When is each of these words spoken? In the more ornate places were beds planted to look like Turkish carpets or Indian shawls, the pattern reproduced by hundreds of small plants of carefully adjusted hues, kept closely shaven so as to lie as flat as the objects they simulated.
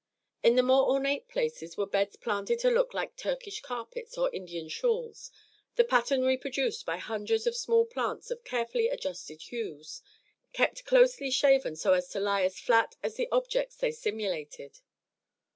In 0.41 0.55
the 0.55 0.63
more 0.63 0.89
ornate 0.89 1.27
places 1.29 1.77
were 1.77 1.85
beds 1.85 2.15
planted 2.15 2.57
to 2.61 2.71
look 2.71 2.91
like 2.95 3.15
Turkish 3.15 3.61
carpets 3.61 4.17
or 4.17 4.33
Indian 4.33 4.67
shawls, 4.67 5.29
the 5.75 5.83
pattern 5.83 6.23
reproduced 6.23 6.87
by 6.87 6.97
hundreds 6.97 7.45
of 7.45 7.55
small 7.55 7.85
plants 7.85 8.31
of 8.31 8.43
carefully 8.43 8.87
adjusted 8.87 9.43
hues, 9.43 10.01
kept 10.53 10.85
closely 10.85 11.29
shaven 11.29 11.75
so 11.75 11.93
as 11.93 12.07
to 12.09 12.19
lie 12.19 12.41
as 12.41 12.59
flat 12.59 12.95
as 13.03 13.13
the 13.13 13.29
objects 13.31 13.75
they 13.75 13.91
simulated. 13.91 14.79